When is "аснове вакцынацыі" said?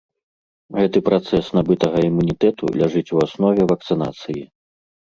3.29-4.43